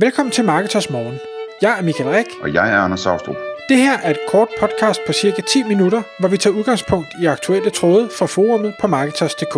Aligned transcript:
Velkommen 0.00 0.32
til 0.32 0.44
Marketers 0.44 0.90
Morgen. 0.90 1.18
Jeg 1.62 1.78
er 1.78 1.82
Michael 1.82 2.10
Rik. 2.10 2.26
Og 2.42 2.54
jeg 2.54 2.72
er 2.72 2.76
Anders 2.76 3.00
Saustrup. 3.00 3.36
Det 3.68 3.76
her 3.76 3.98
er 3.98 4.10
et 4.10 4.18
kort 4.28 4.48
podcast 4.60 5.00
på 5.06 5.12
cirka 5.12 5.42
10 5.42 5.62
minutter, 5.62 6.02
hvor 6.20 6.28
vi 6.28 6.36
tager 6.36 6.56
udgangspunkt 6.56 7.08
i 7.22 7.26
aktuelle 7.26 7.70
tråde 7.70 8.08
fra 8.18 8.26
forumet 8.26 8.74
på 8.80 8.86
Marketers.dk. 8.86 9.54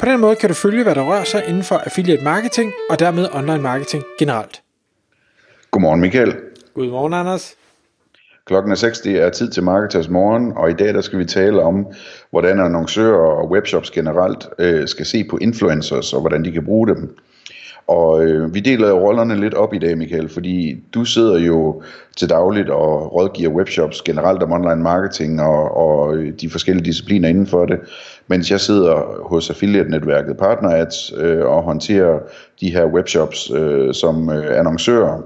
På 0.00 0.06
den 0.06 0.20
måde 0.20 0.36
kan 0.36 0.48
du 0.48 0.54
følge, 0.54 0.82
hvad 0.82 0.94
der 0.94 1.02
rører 1.02 1.24
sig 1.24 1.44
inden 1.48 1.62
for 1.62 1.74
affiliate 1.74 2.24
marketing 2.24 2.72
og 2.90 2.98
dermed 2.98 3.28
online 3.32 3.62
marketing 3.62 4.04
generelt. 4.18 4.62
Godmorgen 5.70 6.00
Michael. 6.00 6.36
Godmorgen 6.74 7.14
Anders. 7.14 7.54
Klokken 8.46 8.72
er 8.72 8.76
6, 8.76 9.00
det 9.00 9.22
er 9.22 9.30
tid 9.30 9.50
til 9.50 9.62
Marketers 9.62 10.08
Morgen, 10.08 10.52
og 10.56 10.70
i 10.70 10.74
dag 10.74 10.94
der 10.94 11.00
skal 11.00 11.18
vi 11.18 11.24
tale 11.24 11.62
om, 11.62 11.86
hvordan 12.30 12.60
annoncører 12.60 13.30
og 13.30 13.50
webshops 13.50 13.90
generelt 13.90 14.48
øh, 14.58 14.88
skal 14.88 15.06
se 15.06 15.24
på 15.30 15.38
influencers 15.40 16.12
og 16.12 16.20
hvordan 16.20 16.44
de 16.44 16.52
kan 16.52 16.64
bruge 16.64 16.88
dem. 16.88 17.16
Og 17.86 18.24
øh, 18.24 18.54
vi 18.54 18.60
deler 18.60 18.88
jo 18.88 18.98
rollerne 18.98 19.40
lidt 19.40 19.54
op 19.54 19.74
i 19.74 19.78
dag, 19.78 19.98
Michael, 19.98 20.28
fordi 20.28 20.82
du 20.94 21.04
sidder 21.04 21.38
jo 21.38 21.82
til 22.16 22.30
dagligt 22.30 22.70
og 22.70 23.14
rådgiver 23.14 23.50
webshops 23.50 24.02
generelt 24.02 24.42
om 24.42 24.52
online 24.52 24.82
marketing 24.82 25.40
og, 25.40 25.76
og 25.76 26.16
øh, 26.16 26.32
de 26.40 26.50
forskellige 26.50 26.84
discipliner 26.84 27.28
inden 27.28 27.46
for 27.46 27.66
det, 27.66 27.80
mens 28.26 28.50
jeg 28.50 28.60
sidder 28.60 29.22
hos 29.28 29.50
affiliate-netværket 29.50 30.36
Partner 30.36 30.70
Ads 30.70 31.12
øh, 31.16 31.46
og 31.46 31.62
håndterer 31.62 32.18
de 32.60 32.70
her 32.70 32.86
webshops 32.86 33.50
øh, 33.50 33.94
som 33.94 34.30
øh, 34.30 34.58
annoncører. 34.58 35.22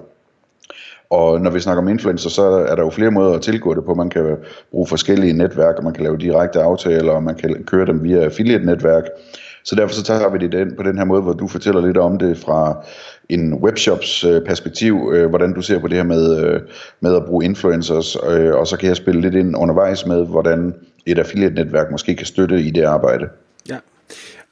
Og 1.11 1.41
når 1.41 1.51
vi 1.51 1.61
snakker 1.61 1.83
om 1.83 1.89
influencer, 1.89 2.31
så 2.31 2.43
er 2.43 2.75
der 2.75 2.83
jo 2.83 2.91
flere 2.91 3.11
måder 3.11 3.35
at 3.35 3.43
tilgå 3.43 3.75
det 3.75 3.85
på. 3.85 3.95
Man 3.95 4.11
kan 4.11 4.37
bruge 4.71 4.87
forskellige 4.87 5.33
netværk, 5.33 5.75
og 5.77 5.85
man 5.85 5.93
kan 5.93 6.05
lave 6.05 6.17
direkte 6.17 6.63
aftaler, 6.63 7.13
og 7.13 7.23
man 7.23 7.35
kan 7.35 7.65
køre 7.65 7.87
dem 7.87 8.05
via 8.05 8.25
affiliate-netværk. 8.25 9.05
Så 9.69 9.75
derfor 9.75 9.95
så 9.95 10.03
tager 10.03 10.31
vi 10.31 10.39
det 10.39 10.53
den, 10.53 10.77
på 10.77 10.83
den 10.83 10.99
her 10.99 11.05
måde, 11.05 11.23
hvor 11.23 11.33
du 11.33 11.49
fortæller 11.49 11.87
lidt 11.87 11.97
om 11.97 12.19
det 12.19 12.39
fra 12.39 12.87
en 13.29 13.55
webshops 13.55 14.25
øh, 14.25 14.43
perspektiv, 14.43 15.11
øh, 15.15 15.29
hvordan 15.29 15.53
du 15.53 15.63
ser 15.63 15.79
på 15.79 15.89
det 15.89 15.97
her 15.97 16.05
med, 16.05 16.45
øh, 16.45 16.61
med 17.01 17.17
at 17.17 17.25
bruge 17.25 17.45
influencers, 17.45 18.17
øh, 18.29 18.55
og 18.55 18.67
så 18.67 18.77
kan 18.77 18.89
jeg 18.89 18.97
spille 18.97 19.21
lidt 19.21 19.35
ind 19.35 19.57
undervejs 19.57 20.07
med, 20.07 20.27
hvordan 20.27 20.75
et 21.07 21.19
affiliate-netværk 21.19 21.91
måske 21.91 22.17
kan 22.17 22.27
støtte 22.27 22.61
i 22.61 22.71
det 22.71 22.83
arbejde. 22.83 23.29
Ja. 23.69 23.77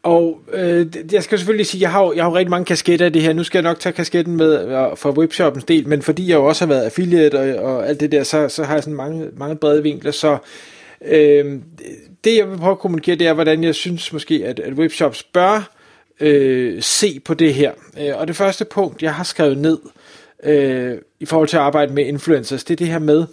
Og 0.02 0.40
øh, 0.52 0.86
jeg 1.12 1.22
skal 1.22 1.38
selvfølgelig 1.38 1.66
sige, 1.66 1.82
jeg 1.82 1.90
har 1.90 2.02
jo, 2.02 2.12
jeg 2.12 2.24
har 2.24 2.30
jo 2.30 2.36
rigtig 2.36 2.50
mange 2.50 2.64
kasketter 2.64 3.06
af 3.06 3.12
det 3.12 3.22
her. 3.22 3.32
Nu 3.32 3.44
skal 3.44 3.58
jeg 3.58 3.70
nok 3.70 3.80
tage 3.80 3.92
kasketten 3.92 4.36
med 4.36 4.68
øh, 4.68 4.96
for 4.96 5.10
webshoppens 5.18 5.64
del, 5.64 5.88
men 5.88 6.02
fordi 6.02 6.28
jeg 6.28 6.34
jo 6.34 6.44
også 6.44 6.66
har 6.66 6.74
været 6.74 6.84
affiliate 6.84 7.34
og, 7.34 7.74
og 7.74 7.88
alt 7.88 8.00
det 8.00 8.12
der, 8.12 8.22
så, 8.22 8.48
så 8.48 8.64
har 8.64 8.74
jeg 8.74 8.82
sådan 8.82 8.96
mange, 8.96 9.26
mange 9.36 9.56
brede 9.56 9.82
vinkler. 9.82 10.12
Så 10.12 10.32
øh, 10.32 10.38
Øh, 11.04 11.60
det 12.24 12.36
jeg 12.36 12.50
vil 12.50 12.58
prøve 12.58 12.72
at 12.72 12.78
kommunikere, 12.78 13.16
det 13.16 13.26
er, 13.26 13.32
hvordan 13.32 13.64
jeg 13.64 13.74
synes 13.74 14.12
måske, 14.12 14.42
at, 14.44 14.60
at 14.60 14.72
webshops 14.72 15.22
bør 15.22 15.76
øh, 16.20 16.82
se 16.82 17.20
på 17.20 17.34
det 17.34 17.54
her. 17.54 17.72
Øh, 18.00 18.16
og 18.16 18.28
det 18.28 18.36
første 18.36 18.64
punkt, 18.64 19.02
jeg 19.02 19.14
har 19.14 19.24
skrevet 19.24 19.58
ned 19.58 19.78
øh, 20.42 20.98
i 21.20 21.26
forhold 21.26 21.48
til 21.48 21.56
at 21.56 21.62
arbejde 21.62 21.92
med 21.92 22.06
influencers, 22.06 22.64
det 22.64 22.74
er 22.74 22.76
det 22.76 22.86
her 22.86 22.98
med, 22.98 23.26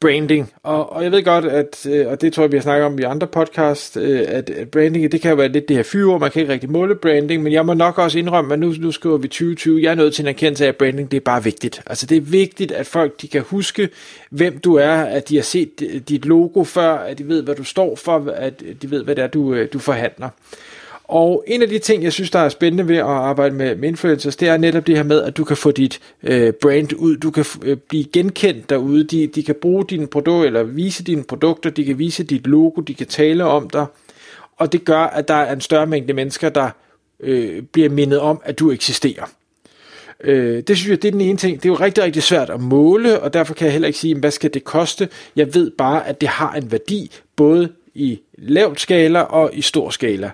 branding. 0.00 0.52
Og, 0.62 0.92
og 0.92 1.04
jeg 1.04 1.12
ved 1.12 1.24
godt, 1.24 1.44
at, 1.44 1.86
øh, 1.90 2.06
og 2.06 2.20
det 2.20 2.32
tror 2.32 2.42
jeg, 2.42 2.52
vi 2.52 2.56
har 2.56 2.62
snakket 2.62 2.86
om 2.86 2.98
i 2.98 3.02
andre 3.02 3.26
podcast, 3.26 3.96
øh, 3.96 4.24
at, 4.28 4.50
at 4.50 4.68
branding, 4.70 5.12
det 5.12 5.20
kan 5.20 5.30
jo 5.30 5.36
være 5.36 5.48
lidt 5.48 5.68
det 5.68 5.76
her 5.76 5.82
fyre, 5.82 6.18
man 6.18 6.30
kan 6.30 6.40
ikke 6.40 6.52
rigtig 6.52 6.70
måle 6.70 6.94
branding, 6.94 7.42
men 7.42 7.52
jeg 7.52 7.66
må 7.66 7.74
nok 7.74 7.98
også 7.98 8.18
indrømme, 8.18 8.52
at 8.52 8.60
nu, 8.60 8.74
nu 8.78 8.92
skriver 8.92 9.16
vi 9.16 9.28
2020, 9.28 9.82
jeg 9.82 9.90
er 9.90 9.94
nødt 9.94 10.14
til 10.14 10.22
en 10.22 10.28
erkendelse 10.28 10.64
af, 10.64 10.68
at 10.68 10.76
branding, 10.76 11.10
det 11.10 11.16
er 11.16 11.20
bare 11.20 11.44
vigtigt. 11.44 11.82
Altså 11.86 12.06
det 12.06 12.16
er 12.16 12.20
vigtigt, 12.20 12.72
at 12.72 12.86
folk, 12.86 13.22
de 13.22 13.28
kan 13.28 13.42
huske, 13.42 13.88
hvem 14.30 14.58
du 14.58 14.74
er, 14.74 14.94
at 14.94 15.28
de 15.28 15.36
har 15.36 15.42
set 15.42 16.02
dit 16.08 16.24
logo 16.24 16.64
før, 16.64 16.94
at 16.94 17.18
de 17.18 17.28
ved, 17.28 17.42
hvad 17.42 17.54
du 17.54 17.64
står 17.64 17.96
for, 17.96 18.30
at 18.36 18.62
de 18.82 18.90
ved, 18.90 19.04
hvad 19.04 19.16
det 19.16 19.24
er, 19.24 19.28
du, 19.28 19.54
øh, 19.54 19.68
du 19.72 19.78
forhandler. 19.78 20.28
Og 21.08 21.44
en 21.46 21.62
af 21.62 21.68
de 21.68 21.78
ting, 21.78 22.02
jeg 22.02 22.12
synes, 22.12 22.30
der 22.30 22.38
er 22.38 22.48
spændende 22.48 22.88
ved 22.88 22.96
at 22.96 23.04
arbejde 23.04 23.54
med, 23.54 23.76
med 23.76 23.88
influencers, 23.88 24.36
det 24.36 24.48
er 24.48 24.56
netop 24.56 24.86
det 24.86 24.96
her 24.96 25.02
med, 25.02 25.22
at 25.22 25.36
du 25.36 25.44
kan 25.44 25.56
få 25.56 25.70
dit 25.70 26.00
øh, 26.22 26.52
brand 26.52 26.92
ud, 26.96 27.16
du 27.16 27.30
kan 27.30 27.44
øh, 27.62 27.76
blive 27.76 28.04
genkendt 28.04 28.70
derude, 28.70 29.04
de, 29.04 29.26
de 29.26 29.42
kan 29.42 29.54
bruge 29.62 29.84
dine 29.90 30.06
produkter, 30.06 30.46
eller 30.46 30.62
vise 30.62 31.04
dine 31.04 31.24
produkter, 31.24 31.70
de 31.70 31.84
kan 31.84 31.98
vise 31.98 32.24
dit 32.24 32.46
logo, 32.46 32.80
de 32.80 32.94
kan 32.94 33.06
tale 33.06 33.44
om 33.44 33.70
dig, 33.70 33.86
og 34.56 34.72
det 34.72 34.84
gør, 34.84 35.00
at 35.00 35.28
der 35.28 35.34
er 35.34 35.52
en 35.52 35.60
større 35.60 35.86
mængde 35.86 36.12
mennesker, 36.12 36.48
der 36.48 36.70
øh, 37.20 37.62
bliver 37.62 37.88
mindet 37.88 38.20
om, 38.20 38.40
at 38.44 38.58
du 38.58 38.70
eksisterer. 38.70 39.30
Øh, 40.20 40.62
det 40.62 40.76
synes 40.76 40.90
jeg, 40.90 41.02
det 41.02 41.08
er 41.08 41.12
den 41.12 41.20
ene 41.20 41.38
ting. 41.38 41.56
Det 41.56 41.68
er 41.68 41.72
jo 41.72 41.74
rigtig, 41.74 42.04
rigtig 42.04 42.22
svært 42.22 42.50
at 42.50 42.60
måle, 42.60 43.20
og 43.20 43.32
derfor 43.32 43.54
kan 43.54 43.64
jeg 43.64 43.72
heller 43.72 43.86
ikke 43.86 43.98
sige, 43.98 44.18
hvad 44.18 44.30
skal 44.30 44.54
det 44.54 44.64
koste. 44.64 45.08
Jeg 45.36 45.54
ved 45.54 45.70
bare, 45.70 46.08
at 46.08 46.20
det 46.20 46.28
har 46.28 46.52
en 46.54 46.72
værdi, 46.72 47.10
både 47.36 47.68
i 47.94 48.20
lavt 48.38 48.80
skala 48.80 49.20
og 49.20 49.50
i 49.52 49.62
stor 49.62 49.90
skala. 49.90 50.30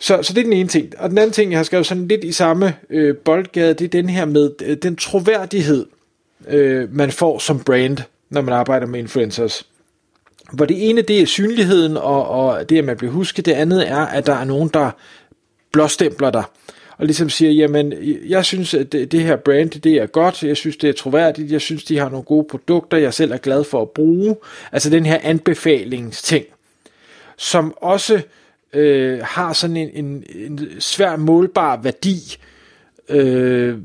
Så, 0.00 0.22
så 0.22 0.32
det 0.32 0.40
er 0.40 0.44
den 0.44 0.52
ene 0.52 0.68
ting. 0.68 0.92
Og 0.98 1.10
den 1.10 1.18
anden 1.18 1.32
ting, 1.32 1.50
jeg 1.50 1.58
har 1.58 1.64
skrevet 1.64 1.86
sådan 1.86 2.08
lidt 2.08 2.24
i 2.24 2.32
samme 2.32 2.74
øh, 2.90 3.16
boldgade, 3.16 3.74
det 3.74 3.84
er 3.84 3.88
den 3.88 4.08
her 4.08 4.24
med 4.24 4.50
øh, 4.64 4.76
den 4.76 4.96
troværdighed, 4.96 5.86
øh, 6.48 6.94
man 6.94 7.12
får 7.12 7.38
som 7.38 7.60
brand, 7.60 7.98
når 8.30 8.40
man 8.40 8.54
arbejder 8.54 8.86
med 8.86 9.00
influencers. 9.00 9.66
Hvor 10.52 10.64
det 10.64 10.88
ene, 10.88 11.02
det 11.02 11.20
er 11.20 11.26
synligheden, 11.26 11.96
og, 11.96 12.28
og 12.28 12.68
det, 12.68 12.78
at 12.78 12.84
man 12.84 12.96
bliver 12.96 13.12
husket. 13.12 13.46
Det 13.46 13.52
andet 13.52 13.88
er, 13.88 14.06
at 14.06 14.26
der 14.26 14.34
er 14.34 14.44
nogen, 14.44 14.68
der 14.68 14.90
blåstempler 15.72 16.30
dig. 16.30 16.44
Og 16.98 17.06
ligesom 17.06 17.30
siger, 17.30 17.52
jamen, 17.52 17.94
jeg 18.28 18.44
synes, 18.44 18.74
at 18.74 18.92
det, 18.92 19.12
det 19.12 19.20
her 19.20 19.36
brand, 19.36 19.70
det 19.70 19.92
er 19.92 20.06
godt, 20.06 20.42
jeg 20.42 20.56
synes, 20.56 20.76
det 20.76 20.88
er 20.88 20.92
troværdigt, 20.92 21.52
jeg 21.52 21.60
synes, 21.60 21.84
de 21.84 21.98
har 21.98 22.08
nogle 22.08 22.24
gode 22.24 22.46
produkter, 22.50 22.96
jeg 22.96 23.14
selv 23.14 23.32
er 23.32 23.36
glad 23.36 23.64
for 23.64 23.82
at 23.82 23.90
bruge. 23.90 24.36
Altså 24.72 24.90
den 24.90 25.06
her 25.06 25.18
anbefalingsting, 25.22 26.44
som 27.36 27.74
også 27.76 28.20
øh, 28.72 29.20
har 29.22 29.52
sådan 29.52 29.76
en, 29.76 29.90
en, 30.04 30.24
en 30.34 30.80
svær 30.80 31.16
målbar 31.16 31.80
værdi. 31.82 32.36
Øh, 33.08 33.78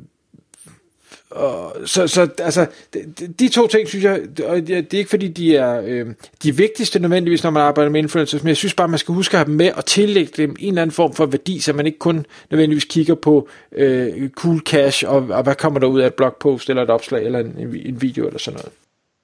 og, 1.33 1.75
så, 1.85 2.07
så 2.07 2.27
altså, 2.39 2.65
de, 2.93 3.27
de 3.39 3.49
to 3.49 3.67
ting 3.67 3.87
synes 3.87 4.03
jeg, 4.03 4.21
og 4.45 4.67
det 4.67 4.93
er 4.93 4.97
ikke 4.97 5.09
fordi 5.09 5.27
de 5.27 5.55
er 5.55 5.81
øh, 5.85 6.05
de 6.43 6.57
vigtigste 6.57 6.99
nødvendigvis, 6.99 7.43
når 7.43 7.49
man 7.49 7.63
arbejder 7.63 7.91
med 7.91 7.99
influencers, 7.99 8.43
men 8.43 8.47
jeg 8.47 8.57
synes 8.57 8.73
bare, 8.73 8.87
man 8.87 8.99
skal 8.99 9.15
huske 9.15 9.33
at 9.33 9.39
have 9.39 9.45
dem 9.45 9.55
med 9.55 9.71
og 9.71 9.85
tillægge 9.85 10.31
dem 10.37 10.55
en 10.59 10.67
eller 10.67 10.81
anden 10.81 10.93
form 10.93 11.13
for 11.13 11.25
værdi, 11.25 11.59
så 11.59 11.73
man 11.73 11.85
ikke 11.85 11.99
kun 11.99 12.25
nødvendigvis 12.51 12.85
kigger 12.85 13.15
på 13.15 13.47
øh, 13.71 14.29
cool 14.29 14.59
cash, 14.59 15.03
og, 15.07 15.27
og 15.29 15.43
hvad 15.43 15.55
kommer 15.55 15.79
der 15.79 15.87
ud 15.87 16.01
af 16.01 16.07
et 16.07 16.13
blogpost, 16.13 16.69
eller 16.69 16.83
et 16.83 16.89
opslag, 16.89 17.25
eller 17.25 17.39
en, 17.39 17.55
en 17.85 18.01
video, 18.01 18.27
eller 18.27 18.39
sådan 18.39 18.57
noget. 18.57 18.71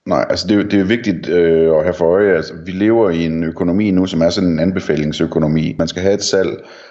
Nej, 0.06 0.26
altså 0.30 0.48
det 0.48 0.58
er, 0.58 0.64
det 0.64 0.80
er 0.80 0.84
vigtigt 0.84 1.30
øh, 1.30 1.76
at 1.76 1.84
have 1.84 1.94
for 1.94 2.06
øje, 2.06 2.36
altså 2.36 2.54
vi 2.66 2.72
lever 2.72 3.10
i 3.10 3.26
en 3.26 3.44
økonomi 3.44 3.92
nu, 3.92 4.06
som 4.06 4.22
er 4.22 4.30
sådan 4.30 4.50
en 4.50 4.60
anbefalingsøkonomi. 4.60 5.76
Man 5.80 5.88
skal 5.88 6.02
have 6.02 6.14
et 6.14 6.24
salg, 6.24 6.50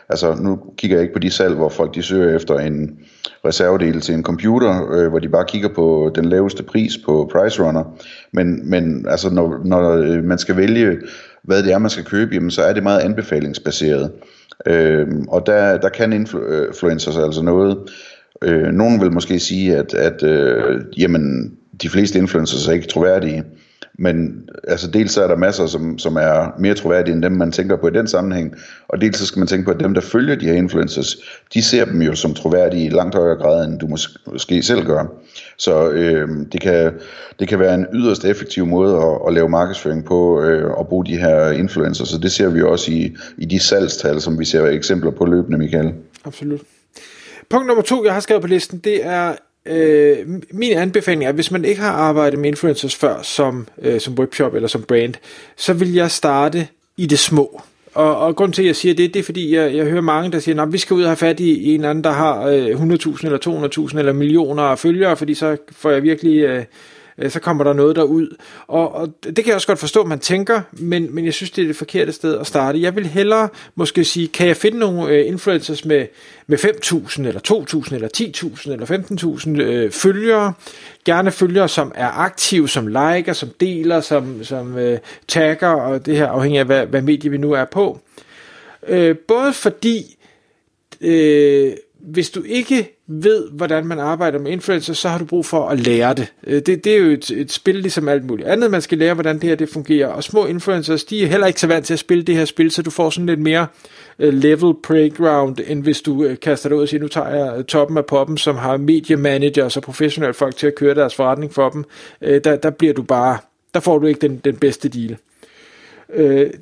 altså 0.09 0.37
nu 0.41 0.59
kigger 0.77 0.97
jeg 0.97 1.03
ikke 1.03 1.15
på 1.15 1.19
de 1.19 1.31
salg, 1.31 1.55
hvor 1.55 1.69
folk 1.69 1.95
de 1.95 2.03
søger 2.03 2.37
efter 2.37 2.59
en 2.59 2.99
reservedel 3.45 4.01
til 4.01 4.15
en 4.15 4.23
computer, 4.23 4.93
øh, 4.93 5.09
hvor 5.09 5.19
de 5.19 5.29
bare 5.29 5.45
kigger 5.49 5.69
på 5.75 6.11
den 6.15 6.25
laveste 6.25 6.63
pris 6.63 6.99
på 7.07 7.31
Price 7.33 7.63
Runner. 7.63 7.99
Men, 8.33 8.71
men 8.71 9.07
altså 9.09 9.35
når, 9.35 9.61
når 9.65 9.91
øh, 9.91 10.25
man 10.25 10.39
skal 10.39 10.57
vælge, 10.57 10.97
hvad 11.45 11.63
det 11.63 11.73
er, 11.73 11.79
man 11.79 11.91
skal 11.91 12.05
købe, 12.05 12.35
jamen, 12.35 12.51
så 12.51 12.63
er 12.63 12.73
det 12.73 12.83
meget 12.83 13.01
anbefalingsbaseret. 13.01 14.11
Øh, 14.67 15.07
og 15.29 15.47
der, 15.47 15.79
der 15.79 15.89
kan 15.89 16.13
øh, 16.13 16.19
influencers 16.69 17.17
altså 17.17 17.43
noget. 17.43 17.79
Øh, 18.43 18.73
nogen 18.73 19.01
vil 19.01 19.13
måske 19.13 19.39
sige, 19.39 19.77
at, 19.77 19.95
at 19.95 20.23
øh, 20.23 20.81
jamen, 20.99 21.53
de 21.83 21.89
fleste 21.89 22.19
influencers 22.19 22.69
er 22.69 22.73
ikke 22.73 22.87
troværdige. 22.87 23.45
Men 24.01 24.49
altså 24.69 24.91
dels 24.91 25.13
så 25.13 25.23
er 25.23 25.27
der 25.27 25.37
masser, 25.37 25.67
som, 25.67 25.99
som 25.99 26.17
er 26.17 26.55
mere 26.59 26.75
troværdige 26.75 27.15
end 27.15 27.23
dem, 27.23 27.33
man 27.33 27.53
tænker 27.53 27.77
på 27.77 27.89
i 27.89 27.91
den 27.91 28.07
sammenhæng. 28.07 28.55
Og 28.89 29.01
dels 29.01 29.19
så 29.19 29.27
skal 29.27 29.39
man 29.39 29.47
tænke 29.47 29.65
på, 29.65 29.71
at 29.71 29.81
dem, 29.81 29.95
der 29.95 30.01
følger 30.01 30.35
de 30.35 30.47
her 30.47 30.53
influencers, 30.53 31.17
de 31.55 31.63
ser 31.63 31.85
dem 31.85 32.03
jo 32.03 32.15
som 32.15 32.35
troværdige 32.35 32.87
i 32.87 32.89
langt 32.89 33.15
højere 33.15 33.37
grad, 33.37 33.65
end 33.65 33.79
du 33.79 33.87
mås- 33.87 34.31
måske 34.33 34.63
selv 34.63 34.87
gør. 34.87 35.05
Så 35.57 35.91
øh, 35.91 36.29
det, 36.53 36.61
kan, 36.61 36.93
det 37.39 37.49
kan 37.49 37.59
være 37.59 37.75
en 37.75 37.87
yderst 37.95 38.25
effektiv 38.25 38.67
måde 38.67 38.97
at, 38.97 39.19
at 39.29 39.35
lave 39.35 39.49
markedsføring 39.49 40.05
på, 40.05 40.43
øh, 40.43 40.71
bruge 40.89 41.07
de 41.07 41.17
her 41.17 41.51
influencers. 41.51 42.09
Så 42.09 42.19
det 42.19 42.33
ser 42.33 42.49
vi 42.49 42.63
også 42.63 42.93
i, 42.93 43.17
i 43.39 43.45
de 43.45 43.59
salgstal, 43.59 44.21
som 44.21 44.39
vi 44.39 44.45
ser 44.45 44.67
eksempler 44.67 45.11
på 45.11 45.25
løbende, 45.25 45.59
Michael. 45.59 45.93
Absolut. 46.25 46.61
Punkt 47.51 47.67
nummer 47.67 47.83
to, 47.83 48.05
jeg 48.05 48.13
har 48.13 48.21
skrevet 48.21 48.43
på 48.43 48.49
listen, 48.49 48.79
det 48.79 49.07
er 49.07 49.35
øh, 49.69 50.17
min 50.51 50.73
anbefaling 50.73 51.25
er, 51.25 51.29
at 51.29 51.35
hvis 51.35 51.51
man 51.51 51.65
ikke 51.65 51.81
har 51.81 51.93
arbejdet 51.93 52.39
med 52.39 52.49
influencers 52.49 52.95
før 52.95 53.23
som, 53.23 53.67
øh, 53.83 54.01
som 54.01 54.15
webshop 54.15 54.55
eller 54.55 54.69
som 54.69 54.83
brand, 54.83 55.15
så 55.57 55.73
vil 55.73 55.95
jeg 55.95 56.11
starte 56.11 56.69
i 56.97 57.07
det 57.07 57.19
små. 57.19 57.63
Og, 57.95 58.17
og 58.17 58.37
grund 58.37 58.53
til, 58.53 58.63
at 58.63 58.67
jeg 58.67 58.77
siger 58.77 58.95
det, 58.95 59.15
det 59.15 59.21
er, 59.21 59.25
fordi 59.25 59.55
jeg, 59.55 59.75
jeg 59.75 59.85
hører 59.85 60.01
mange, 60.01 60.33
der 60.33 60.39
siger, 60.39 60.63
at 60.63 60.73
vi 60.73 60.79
skal 60.79 60.95
ud 60.95 61.03
og 61.03 61.09
have 61.09 61.17
fat 61.17 61.41
i 61.41 61.75
en 61.75 61.85
anden, 61.85 62.05
der 62.05 62.11
har 62.11 62.47
øh, 62.47 62.67
100.000 62.67 63.27
eller 63.27 63.89
200.000 63.93 63.99
eller 63.99 64.13
millioner 64.13 64.63
af 64.63 64.79
følgere, 64.79 65.17
fordi 65.17 65.35
så 65.35 65.57
får 65.73 65.91
jeg 65.91 66.03
virkelig... 66.03 66.43
Øh, 66.43 66.65
Øh, 67.19 67.31
så 67.31 67.41
kommer 67.41 67.65
der 67.65 67.73
noget 67.73 67.97
derud. 67.97 68.37
Og, 68.67 68.95
og 68.95 69.15
det 69.23 69.37
kan 69.37 69.47
jeg 69.47 69.55
også 69.55 69.67
godt 69.67 69.79
forstå, 69.79 70.05
man 70.05 70.19
tænker, 70.19 70.61
men, 70.73 71.15
men 71.15 71.25
jeg 71.25 71.35
synes, 71.35 71.51
det 71.51 71.63
er 71.63 71.67
det 71.67 71.77
forkerte 71.77 72.13
sted 72.13 72.39
at 72.39 72.47
starte. 72.47 72.83
Jeg 72.83 72.97
vil 72.97 73.07
hellere 73.07 73.49
måske 73.75 74.05
sige, 74.05 74.29
kan 74.29 74.47
jeg 74.47 74.57
finde 74.57 74.79
nogle 74.79 75.13
øh, 75.13 75.27
influencers 75.27 75.85
med, 75.85 76.07
med 76.47 76.59
5.000 76.59 77.27
eller 77.27 77.41
2.000 77.89 77.95
eller 77.95 78.09
10.000 78.17 78.73
eller 78.73 79.57
15.000 79.57 79.63
øh, 79.63 79.91
følgere, 79.91 80.53
gerne 81.05 81.31
følgere, 81.31 81.69
som 81.69 81.93
er 81.95 82.09
aktive, 82.09 82.69
som 82.69 82.87
liker, 82.87 83.33
som 83.33 83.49
deler, 83.61 84.01
som, 84.01 84.45
som 84.45 84.79
øh, 84.79 84.99
tagger, 85.29 85.69
og 85.69 86.07
det 86.07 86.17
her 86.17 86.27
afhængig 86.27 86.59
af, 86.61 86.67
hvad, 86.67 86.87
hvad 86.87 87.03
medie 87.03 87.31
vi 87.31 87.37
nu 87.37 87.53
er 87.53 87.65
på. 87.65 88.01
Øh, 88.89 89.17
både 89.29 89.53
fordi 89.53 90.19
øh, 91.01 91.73
hvis 91.99 92.31
du 92.31 92.43
ikke 92.43 92.99
ved, 93.07 93.49
hvordan 93.53 93.87
man 93.87 93.99
arbejder 93.99 94.39
med 94.39 94.53
influencer, 94.53 94.95
så 94.95 95.09
har 95.09 95.19
du 95.19 95.25
brug 95.25 95.47
for 95.47 95.69
at 95.69 95.81
lære 95.81 96.15
det. 96.15 96.33
Øh, 96.47 96.63
det, 96.63 96.85
det 96.85 96.87
er 96.87 96.97
jo 96.97 97.11
et, 97.11 97.31
et 97.31 97.53
spil 97.53 97.75
ligesom 97.75 98.09
alt 98.09 98.25
muligt 98.25 98.49
andet. 98.49 98.71
Man 98.71 98.83
skal 98.83 98.99
lære, 98.99 99.15
hvordan 99.15 99.35
det 99.35 99.49
her 99.49 99.57
det 99.57 99.69
fungerer. 99.69 100.09
Og 100.09 100.25
små 100.25 100.47
influencers, 100.47 101.05
de 101.05 101.23
er 101.23 101.27
heller 101.27 101.47
ikke 101.47 101.61
så 101.61 101.67
vant 101.67 101.87
til 101.87 101.93
at 101.93 101.99
spille 101.99 102.25
det 102.25 102.37
her 102.37 102.45
spil, 102.45 102.71
så 102.71 102.83
du 102.83 102.91
får 102.91 103.11
sådan 103.11 103.27
lidt 103.27 103.41
mere 103.41 103.67
øh, 104.19 104.35
level 104.35 104.75
playground, 104.83 105.57
end 105.67 105.83
hvis 105.83 106.01
du 106.01 106.25
øh, 106.25 106.37
kaster 106.41 106.69
dig 106.69 106.77
ud 106.77 106.83
og 106.83 106.89
siger, 106.89 107.01
nu 107.01 107.09
tager 107.09 107.29
jeg 107.29 107.67
toppen 107.67 107.99
af 107.99 108.07
poppen, 108.07 108.39
som 108.39 108.57
har 108.57 108.77
mediemanagers 108.77 109.77
og 109.77 109.83
professionelle 109.83 110.35
folk 110.35 110.57
til 110.57 110.67
at 110.67 110.75
køre 110.75 110.95
deres 110.95 111.15
forretning 111.15 111.55
for 111.55 111.69
dem. 111.71 111.85
Der, 112.21 112.57
der 112.57 112.71
bliver 112.71 112.95
du 112.95 113.03
bare, 113.03 113.39
der 113.75 113.81
får 113.81 113.99
du 113.99 114.07
ikke 114.07 114.21
den, 114.21 114.37
den 114.37 114.57
bedste 114.57 114.89
deal. 114.89 115.17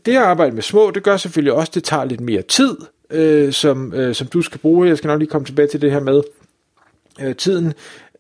Det 0.07 0.13
at 0.13 0.17
arbejde 0.17 0.55
med 0.55 0.63
små, 0.63 0.91
det 0.91 1.03
gør 1.03 1.17
selvfølgelig 1.17 1.53
også, 1.53 1.73
det 1.75 1.85
tager 1.85 2.05
lidt 2.05 2.21
mere 2.21 2.43
tid, 2.43 2.77
øh, 3.11 3.53
som, 3.53 3.95
øh, 3.95 4.15
som 4.15 4.27
du 4.27 4.43
skal 4.43 4.61
bruge. 4.61 4.89
Jeg 4.89 4.99
skal 4.99 5.09
nok 5.09 5.19
lige 5.19 5.31
komme 5.31 5.47
tilbage 5.47 5.69
til 5.69 5.83
det 5.83 5.93
her 5.93 6.01
med 6.01 6.23
øh, 7.21 7.37
tiden. 7.37 7.73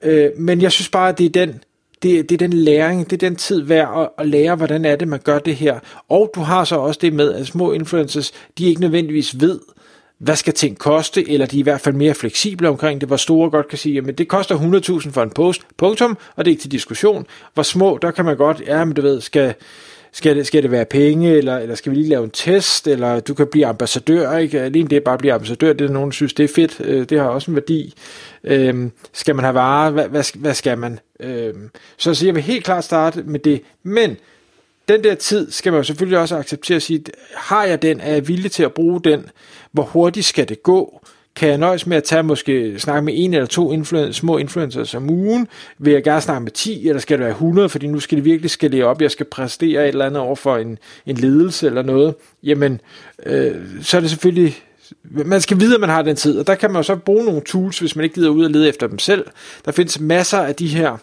Øh, 0.02 0.30
men 0.36 0.62
jeg 0.62 0.72
synes 0.72 0.88
bare, 0.88 1.08
at 1.08 1.18
det 1.18 1.26
er 1.26 1.30
den, 1.46 1.60
det, 2.02 2.28
det 2.28 2.42
er 2.42 2.48
den 2.48 2.52
læring, 2.52 3.10
det 3.10 3.22
er 3.22 3.28
den 3.28 3.36
tid 3.36 3.62
værd 3.62 4.00
at, 4.00 4.08
at 4.18 4.28
lære, 4.28 4.56
hvordan 4.56 4.84
er 4.84 4.96
det, 4.96 5.08
man 5.08 5.20
gør 5.24 5.38
det 5.38 5.56
her. 5.56 5.78
Og 6.08 6.30
du 6.34 6.40
har 6.40 6.64
så 6.64 6.76
også 6.76 6.98
det 7.02 7.12
med, 7.12 7.32
at 7.32 7.46
små 7.46 7.72
influencers, 7.72 8.32
de 8.58 8.66
ikke 8.66 8.80
nødvendigvis 8.80 9.40
ved, 9.40 9.60
hvad 10.18 10.36
skal 10.36 10.54
ting 10.54 10.78
koste, 10.78 11.30
eller 11.30 11.46
de 11.46 11.56
er 11.56 11.60
i 11.60 11.62
hvert 11.62 11.80
fald 11.80 11.94
mere 11.94 12.14
fleksible 12.14 12.68
omkring 12.68 13.00
det, 13.00 13.08
hvor 13.08 13.16
store 13.16 13.50
godt 13.50 13.68
kan 13.68 13.78
sige, 13.78 14.00
men 14.00 14.14
det 14.14 14.28
koster 14.28 14.58
100.000 15.04 15.10
for 15.10 15.22
en 15.22 15.30
post, 15.30 15.62
punktum, 15.76 16.18
og 16.36 16.44
det 16.44 16.50
er 16.50 16.52
ikke 16.52 16.62
til 16.62 16.72
diskussion. 16.72 17.26
Hvor 17.54 17.62
små, 17.62 17.98
der 18.02 18.10
kan 18.10 18.24
man 18.24 18.36
godt, 18.36 18.62
ja, 18.66 18.84
men 18.84 18.94
du 18.94 19.02
ved, 19.02 19.20
skal, 19.20 19.54
skal 20.16 20.36
det, 20.36 20.46
skal 20.46 20.62
det 20.62 20.70
være 20.70 20.84
penge, 20.84 21.30
eller, 21.30 21.58
eller 21.58 21.74
skal 21.74 21.92
vi 21.92 21.96
lige 21.96 22.08
lave 22.08 22.24
en 22.24 22.30
test, 22.30 22.86
eller 22.86 23.20
du 23.20 23.34
kan 23.34 23.46
blive 23.46 23.66
ambassadør, 23.66 24.36
ikke? 24.36 24.60
Alene 24.60 24.88
det 24.88 25.04
bare 25.04 25.18
blive 25.18 25.32
ambassadør, 25.32 25.72
det 25.72 25.90
er 25.90 25.92
nogen, 25.92 26.10
der 26.10 26.14
synes, 26.14 26.34
det 26.34 26.44
er 26.44 26.54
fedt, 26.54 26.80
øh, 26.80 27.08
det 27.08 27.18
har 27.18 27.26
også 27.26 27.50
en 27.50 27.54
værdi. 27.54 27.94
Øh, 28.44 28.90
skal 29.12 29.34
man 29.34 29.44
have 29.44 29.54
varer, 29.54 29.90
hvad, 29.90 30.08
hvad, 30.08 30.24
hvad 30.34 30.54
skal 30.54 30.78
man? 30.78 30.98
Øh, 31.20 31.54
så, 31.96 32.14
så 32.14 32.26
jeg 32.26 32.34
vil 32.34 32.42
helt 32.42 32.64
klart 32.64 32.84
starte 32.84 33.22
med 33.22 33.40
det, 33.40 33.62
men 33.82 34.16
den 34.88 35.04
der 35.04 35.14
tid 35.14 35.50
skal 35.50 35.72
man 35.72 35.78
jo 35.78 35.84
selvfølgelig 35.84 36.18
også 36.18 36.36
acceptere 36.36 36.76
at 36.76 36.82
sige, 36.82 37.04
har 37.34 37.64
jeg 37.64 37.82
den, 37.82 38.00
er 38.00 38.12
jeg 38.12 38.28
villig 38.28 38.52
til 38.52 38.62
at 38.62 38.72
bruge 38.72 39.00
den, 39.04 39.30
hvor 39.72 39.82
hurtigt 39.82 40.26
skal 40.26 40.48
det 40.48 40.62
gå, 40.62 41.00
kan 41.36 41.48
jeg 41.48 41.58
nøjes 41.58 41.86
med 41.86 41.96
at 41.96 42.04
tage 42.04 42.22
måske 42.22 42.78
snakke 42.78 43.02
med 43.02 43.14
en 43.16 43.34
eller 43.34 43.46
to 43.46 43.72
influen- 43.72 44.12
små 44.12 44.38
influencers 44.38 44.94
om 44.94 45.10
ugen? 45.10 45.48
Vil 45.78 45.92
jeg 45.92 46.04
gerne 46.04 46.20
snakke 46.20 46.42
med 46.42 46.50
10, 46.50 46.88
eller 46.88 47.00
skal 47.00 47.18
det 47.18 47.24
være 47.24 47.34
100, 47.34 47.68
fordi 47.68 47.86
nu 47.86 48.00
skal 48.00 48.16
det 48.16 48.24
virkelig 48.24 48.50
skalere 48.50 48.84
op, 48.84 49.02
jeg 49.02 49.10
skal 49.10 49.26
præstere 49.26 49.82
et 49.82 49.88
eller 49.88 50.06
andet 50.06 50.20
over 50.20 50.36
for 50.36 50.56
en, 50.56 50.78
en 51.06 51.16
ledelse 51.16 51.66
eller 51.66 51.82
noget? 51.82 52.14
Jamen, 52.42 52.80
øh, 53.26 53.54
så 53.82 53.96
er 53.96 54.00
det 54.00 54.10
selvfølgelig 54.10 54.56
man 55.02 55.40
skal 55.40 55.60
vide, 55.60 55.74
at 55.74 55.80
man 55.80 55.90
har 55.90 56.02
den 56.02 56.16
tid, 56.16 56.38
og 56.38 56.46
der 56.46 56.54
kan 56.54 56.70
man 56.70 56.78
jo 56.78 56.82
så 56.82 56.96
bruge 56.96 57.24
nogle 57.24 57.40
tools, 57.40 57.78
hvis 57.78 57.96
man 57.96 58.04
ikke 58.04 58.14
gider 58.14 58.30
ud 58.30 58.44
og 58.44 58.50
lede 58.50 58.68
efter 58.68 58.86
dem 58.86 58.98
selv. 58.98 59.24
Der 59.64 59.72
findes 59.72 60.00
masser 60.00 60.38
af 60.38 60.54
de 60.54 60.66
her 60.66 60.96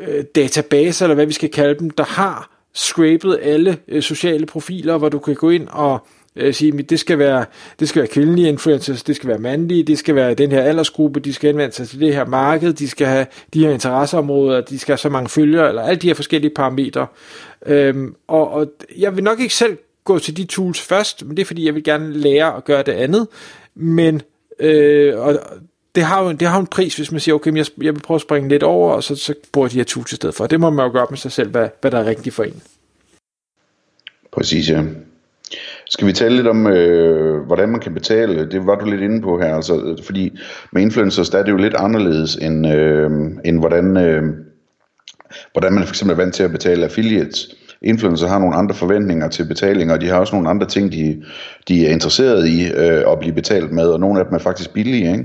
øh, 0.00 0.24
databaser, 0.34 1.04
eller 1.04 1.14
hvad 1.14 1.26
vi 1.26 1.32
skal 1.32 1.50
kalde 1.50 1.78
dem, 1.78 1.90
der 1.90 2.04
har 2.04 2.50
scrapet 2.74 3.38
alle 3.42 3.78
øh, 3.88 4.02
sociale 4.02 4.46
profiler, 4.46 4.98
hvor 4.98 5.08
du 5.08 5.18
kan 5.18 5.34
gå 5.34 5.50
ind 5.50 5.68
og 5.68 6.06
øh, 6.36 6.54
sige, 6.54 6.78
at 6.78 6.90
det 6.90 7.00
skal, 7.00 7.18
være, 7.18 7.44
det 7.80 7.88
skal 7.88 8.00
være 8.00 8.08
kvindelige 8.08 8.48
influencers, 8.48 9.02
det 9.02 9.16
skal 9.16 9.28
være 9.28 9.38
mandlige, 9.38 9.82
det 9.82 9.98
skal 9.98 10.14
være 10.14 10.34
den 10.34 10.52
her 10.52 10.62
aldersgruppe, 10.62 11.20
de 11.20 11.32
skal 11.32 11.48
anvende 11.48 11.74
sig 11.74 11.88
til 11.88 12.00
det 12.00 12.14
her 12.14 12.24
marked, 12.24 12.72
de 12.72 12.88
skal 12.88 13.06
have 13.06 13.26
de 13.54 13.66
her 13.66 13.70
interesseområder, 13.70 14.60
de 14.60 14.78
skal 14.78 14.92
have 14.92 14.98
så 14.98 15.08
mange 15.08 15.28
følgere, 15.28 15.68
eller 15.68 15.82
alle 15.82 16.00
de 16.00 16.06
her 16.06 16.14
forskellige 16.14 16.54
parametre. 16.54 17.06
Øhm, 17.66 18.14
og, 18.26 18.50
og 18.50 18.72
jeg 18.98 19.16
vil 19.16 19.24
nok 19.24 19.40
ikke 19.40 19.54
selv 19.54 19.78
gå 20.04 20.18
til 20.18 20.36
de 20.36 20.44
tools 20.44 20.80
først, 20.80 21.24
men 21.24 21.36
det 21.36 21.42
er 21.42 21.46
fordi, 21.46 21.66
jeg 21.66 21.74
vil 21.74 21.84
gerne 21.84 22.12
lære 22.12 22.56
at 22.56 22.64
gøre 22.64 22.82
det 22.82 22.92
andet, 22.92 23.28
men 23.74 24.22
øh, 24.60 25.18
og 25.18 25.38
det 25.94 26.04
har, 26.04 26.24
jo, 26.24 26.32
det 26.32 26.48
har 26.48 26.56
jo 26.56 26.60
en 26.60 26.66
pris, 26.66 26.96
hvis 26.96 27.12
man 27.12 27.20
siger, 27.20 27.34
okay, 27.34 27.56
jeg, 27.56 27.66
jeg 27.82 27.94
vil 27.94 28.00
prøve 28.00 28.16
at 28.16 28.22
springe 28.22 28.48
lidt 28.48 28.62
over, 28.62 28.92
og 28.92 29.02
så, 29.02 29.16
så 29.16 29.34
bruger 29.52 29.68
de 29.68 29.76
her 29.76 29.84
tools 29.84 30.12
i 30.12 30.16
stedet 30.16 30.34
for. 30.34 30.46
Det 30.46 30.60
må 30.60 30.70
man 30.70 30.86
jo 30.86 30.92
gøre 30.92 31.06
med 31.10 31.18
sig 31.18 31.32
selv, 31.32 31.50
hvad, 31.50 31.68
hvad 31.80 31.90
der 31.90 31.98
er 31.98 32.04
rigtigt 32.04 32.34
for 32.34 32.44
en. 32.44 32.62
Præcis, 34.32 34.70
ja. 34.70 34.84
Skal 35.90 36.06
vi 36.06 36.12
tale 36.12 36.36
lidt 36.36 36.46
om, 36.46 36.66
øh, 36.66 37.46
hvordan 37.46 37.68
man 37.68 37.80
kan 37.80 37.94
betale? 37.94 38.50
Det 38.50 38.66
var 38.66 38.74
du 38.74 38.84
lidt 38.84 39.00
inde 39.00 39.22
på 39.22 39.40
her, 39.40 39.54
altså, 39.54 39.82
øh, 39.84 40.04
fordi 40.04 40.38
med 40.72 40.82
influencers, 40.82 41.30
der 41.30 41.38
er 41.38 41.42
det 41.42 41.52
jo 41.52 41.56
lidt 41.56 41.74
anderledes, 41.74 42.36
end, 42.36 42.66
øh, 42.66 43.10
end 43.44 43.58
hvordan, 43.58 43.96
øh, 43.96 44.22
hvordan 45.52 45.72
man 45.72 45.84
for 45.84 45.92
eksempel 45.92 46.12
er 46.12 46.16
vant 46.16 46.34
til 46.34 46.42
at 46.42 46.50
betale 46.50 46.84
affiliates. 46.84 47.56
Influencer 47.82 48.28
har 48.28 48.38
nogle 48.38 48.56
andre 48.56 48.74
forventninger 48.74 49.28
til 49.28 49.44
betaling, 49.44 49.92
og 49.92 50.00
de 50.00 50.06
har 50.06 50.20
også 50.20 50.34
nogle 50.34 50.48
andre 50.48 50.66
ting, 50.66 50.92
de, 50.92 51.22
de 51.68 51.86
er 51.86 51.92
interesseret 51.92 52.48
i 52.48 52.72
øh, 52.72 53.12
at 53.12 53.18
blive 53.18 53.34
betalt 53.34 53.72
med, 53.72 53.86
og 53.86 54.00
nogle 54.00 54.20
af 54.20 54.26
dem 54.26 54.34
er 54.34 54.38
faktisk 54.38 54.72
billige, 54.72 55.12
ikke? 55.12 55.24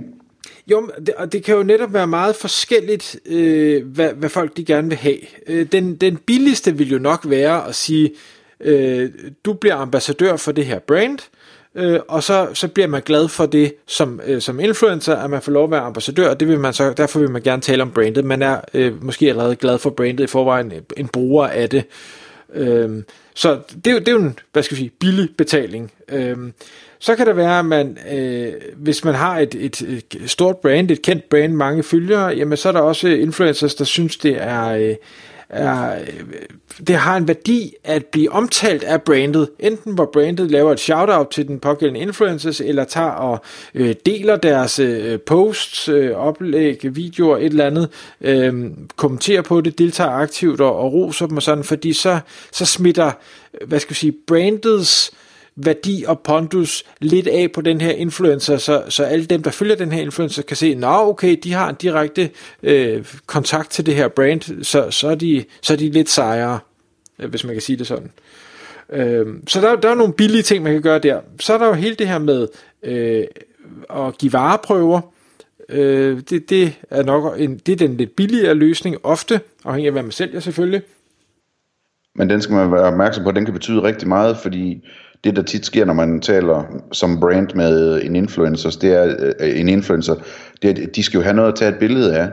Jo, 0.67 0.89
og 1.17 1.33
det 1.33 1.43
kan 1.43 1.55
jo 1.55 1.63
netop 1.63 1.93
være 1.93 2.07
meget 2.07 2.35
forskelligt, 2.35 3.19
øh, 3.25 3.85
hvad, 3.85 4.09
hvad 4.13 4.29
folk 4.29 4.57
de 4.57 4.65
gerne 4.65 4.87
vil 4.87 4.97
have. 4.97 5.17
Øh, 5.47 5.65
den, 5.71 5.95
den 5.95 6.17
billigste 6.17 6.77
vil 6.77 6.91
jo 6.91 6.99
nok 6.99 7.29
være 7.29 7.67
at 7.67 7.75
sige, 7.75 8.11
øh, 8.63 9.09
du 9.45 9.53
bliver 9.53 9.75
ambassadør 9.75 10.35
for 10.35 10.51
det 10.51 10.65
her 10.65 10.79
brand, 10.79 11.19
øh, 11.75 11.99
og 12.07 12.23
så, 12.23 12.47
så 12.53 12.67
bliver 12.67 12.87
man 12.87 13.01
glad 13.01 13.27
for 13.27 13.45
det 13.45 13.73
som, 13.87 14.21
øh, 14.25 14.41
som 14.41 14.59
influencer, 14.59 15.15
at 15.15 15.29
man 15.29 15.41
får 15.41 15.51
lov 15.51 15.63
at 15.63 15.71
være 15.71 15.81
ambassadør, 15.81 16.29
og 16.29 16.39
det 16.39 16.47
vil 16.47 16.59
man 16.59 16.73
så, 16.73 16.93
derfor 16.93 17.19
vil 17.19 17.31
man 17.31 17.41
gerne 17.41 17.61
tale 17.61 17.83
om 17.83 17.91
brandet. 17.91 18.25
Man 18.25 18.41
er 18.41 18.61
øh, 18.73 19.03
måske 19.03 19.29
allerede 19.29 19.55
glad 19.55 19.77
for 19.77 19.89
brandet 19.89 20.23
i 20.23 20.27
forvejen, 20.27 20.71
øh, 20.71 20.81
en 20.97 21.07
bruger 21.07 21.47
af 21.47 21.69
det. 21.69 21.83
Øh, 22.53 23.03
så 23.33 23.59
det, 23.75 23.85
det 23.85 24.07
er 24.07 24.11
jo 24.11 24.17
en, 24.17 24.39
hvad 24.53 24.63
skal 24.63 24.77
vi 24.77 24.81
sige, 24.81 24.91
billig 24.99 25.29
betaling. 25.37 25.91
Øh, 26.09 26.37
så 26.99 27.15
kan 27.15 27.27
det 27.27 27.35
være, 27.35 27.59
at 27.59 27.65
man, 27.65 27.97
øh, 28.11 28.53
hvis 28.75 29.03
man 29.03 29.15
har 29.15 29.39
et, 29.39 29.55
et, 29.55 29.81
et 29.81 30.17
stort 30.25 30.57
brand, 30.57 30.91
et 30.91 31.01
kendt 31.01 31.29
brand, 31.29 31.53
mange 31.53 31.83
følgere, 31.83 32.27
jamen 32.27 32.57
så 32.57 32.69
er 32.69 32.73
der 32.73 32.79
også 32.79 33.07
influencers, 33.07 33.75
der 33.75 33.85
synes, 33.85 34.17
det 34.17 34.37
er, 34.41 34.67
øh, 34.67 34.95
er, 35.51 35.99
øh, 35.99 36.23
det 36.87 36.95
har 36.95 37.17
en 37.17 37.27
værdi 37.27 37.73
at 37.83 38.05
blive 38.05 38.31
omtalt 38.31 38.83
af 38.83 39.01
brandet, 39.01 39.49
enten 39.59 39.93
hvor 39.93 40.09
brandet 40.13 40.51
laver 40.51 40.71
et 40.71 40.79
shout-out 40.79 41.27
til 41.27 41.47
den 41.47 41.59
pågældende 41.59 41.99
influencers, 41.99 42.61
eller 42.61 42.83
tager 42.83 43.09
og 43.09 43.39
øh, 43.73 43.95
deler 44.05 44.35
deres 44.35 44.79
øh, 44.79 45.19
posts, 45.19 45.89
øh, 45.89 46.11
oplæg, 46.11 46.95
videoer, 46.95 47.37
et 47.37 47.45
eller 47.45 47.65
andet, 47.65 47.89
øh, 48.21 48.71
kommenterer 48.95 49.41
på 49.41 49.61
det, 49.61 49.77
deltager 49.77 50.11
aktivt 50.11 50.61
og, 50.61 50.75
og 50.75 50.93
roser 50.93 51.27
dem 51.27 51.37
og 51.37 51.43
sådan, 51.43 51.63
fordi 51.63 51.93
så, 51.93 52.19
så 52.51 52.65
smitter, 52.65 53.11
hvad 53.65 53.79
skal 53.79 53.89
vi 53.89 53.95
sige, 53.95 54.13
brandets 54.27 55.11
værdi 55.55 56.03
og 56.07 56.19
pondus 56.19 56.83
lidt 56.99 57.27
af 57.27 57.51
på 57.51 57.61
den 57.61 57.81
her 57.81 57.91
influencer, 57.91 58.57
så, 58.57 58.83
så 58.89 59.03
alle 59.03 59.25
dem, 59.25 59.43
der 59.43 59.51
følger 59.51 59.75
den 59.75 59.91
her 59.91 60.01
influencer, 60.01 60.43
kan 60.43 60.57
se, 60.57 60.75
nå 60.75 60.87
okay, 60.87 61.37
de 61.43 61.53
har 61.53 61.69
en 61.69 61.75
direkte 61.75 62.29
øh, 62.63 63.05
kontakt 63.25 63.69
til 63.71 63.85
det 63.85 63.95
her 63.95 64.07
brand, 64.07 64.63
så, 64.63 64.91
så, 64.91 65.07
er 65.07 65.15
de, 65.15 65.45
så 65.61 65.73
er 65.73 65.77
de 65.77 65.89
lidt 65.89 66.09
sejere, 66.09 66.59
øh, 67.19 67.29
hvis 67.29 67.43
man 67.43 67.53
kan 67.53 67.61
sige 67.61 67.77
det 67.77 67.87
sådan. 67.87 68.11
Øh, 68.89 69.27
så 69.47 69.61
der, 69.61 69.75
der 69.75 69.89
er 69.89 69.95
nogle 69.95 70.13
billige 70.13 70.43
ting, 70.43 70.63
man 70.63 70.73
kan 70.73 70.81
gøre 70.81 70.99
der. 70.99 71.21
Så 71.39 71.53
er 71.53 71.57
der 71.57 71.67
jo 71.67 71.73
hele 71.73 71.95
det 71.95 72.07
her 72.07 72.19
med 72.19 72.47
øh, 72.83 73.23
at 73.89 74.17
give 74.17 74.33
vareprøver, 74.33 75.01
Øh, 75.71 76.21
det, 76.29 76.49
det 76.49 76.79
er 76.89 77.03
nok 77.03 77.39
en, 77.39 77.57
det 77.57 77.71
er 77.71 77.87
den 77.87 77.97
lidt 77.97 78.15
billigere 78.15 78.53
løsning, 78.53 78.95
ofte, 79.03 79.41
afhængig 79.65 79.87
af 79.87 79.93
hvad 79.93 80.03
man 80.03 80.11
sælger 80.11 80.39
selvfølgelig. 80.39 80.81
Men 82.15 82.29
den 82.29 82.41
skal 82.41 82.55
man 82.55 82.71
være 82.71 82.81
opmærksom 82.81 83.23
på, 83.23 83.31
den 83.31 83.45
kan 83.45 83.53
betyde 83.53 83.83
rigtig 83.83 84.07
meget, 84.07 84.37
fordi 84.37 84.83
det, 85.23 85.35
der 85.35 85.41
tit 85.41 85.65
sker, 85.65 85.85
når 85.85 85.93
man 85.93 86.19
taler 86.19 86.63
som 86.91 87.19
brand 87.19 87.47
med 87.55 88.01
en 88.03 88.15
influencer, 88.15 88.77
det 88.81 88.93
er, 88.93 89.33
øh, 89.39 89.59
en 89.59 89.69
influencer, 89.69 90.15
det 90.61 90.79
er, 90.79 90.87
de 90.95 91.03
skal 91.03 91.17
jo 91.17 91.23
have 91.23 91.35
noget 91.35 91.51
at 91.51 91.55
tage 91.55 91.71
et 91.71 91.79
billede 91.79 92.17
af, 92.17 92.29